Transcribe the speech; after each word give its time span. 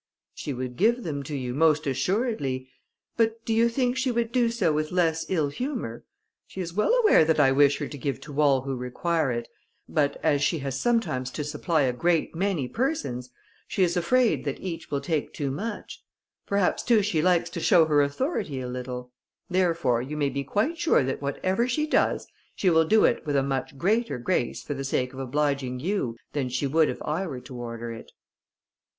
"She 0.33 0.51
would 0.51 0.77
give 0.77 1.03
them 1.03 1.21
to 1.25 1.35
you, 1.37 1.53
most 1.53 1.85
assuredly; 1.85 2.71
but 3.17 3.45
do 3.45 3.53
you 3.53 3.69
think 3.69 3.95
she 3.95 4.09
would 4.09 4.31
do 4.31 4.49
so 4.49 4.73
with 4.73 4.91
less 4.91 5.27
ill 5.29 5.49
humour? 5.49 6.03
She 6.47 6.59
is 6.59 6.73
well 6.73 6.91
aware 7.03 7.23
that 7.23 7.39
I 7.39 7.51
wish 7.51 7.77
her 7.77 7.87
to 7.87 7.97
give 7.99 8.19
to 8.21 8.41
all 8.41 8.61
who 8.61 8.75
require 8.75 9.31
it, 9.31 9.47
but 9.87 10.17
as 10.23 10.41
she 10.41 10.57
has 10.57 10.79
sometimes 10.81 11.29
to 11.29 11.43
supply 11.43 11.83
a 11.83 11.93
great 11.93 12.33
many 12.33 12.67
persons, 12.67 13.29
she 13.67 13.83
is 13.83 13.95
afraid 13.95 14.43
that 14.43 14.59
each 14.59 14.89
will 14.89 15.01
take 15.01 15.33
too 15.35 15.51
much; 15.51 16.03
perhaps 16.47 16.81
too 16.81 17.03
she 17.03 17.21
likes 17.21 17.51
to 17.51 17.59
show 17.59 17.85
her 17.85 18.01
authority 18.01 18.59
a 18.59 18.67
little; 18.67 19.11
therefore, 19.51 20.01
you 20.01 20.17
may 20.17 20.29
be 20.29 20.43
quite 20.43 20.79
sure 20.79 21.03
that 21.03 21.21
whatever 21.21 21.67
she 21.67 21.85
does, 21.85 22.25
she 22.55 22.71
will 22.71 22.85
do 22.85 23.05
it 23.05 23.23
with 23.27 23.35
a 23.35 23.43
much 23.43 23.77
better 23.77 24.17
grace 24.17 24.63
for 24.63 24.73
the 24.73 24.83
sake 24.83 25.13
of 25.13 25.19
obliging 25.19 25.79
you, 25.79 26.17
than 26.33 26.49
she 26.49 26.65
would 26.65 26.89
if 26.89 26.99
I 27.03 27.27
were 27.27 27.41
to 27.41 27.55
order 27.55 27.91
it." 27.91 28.11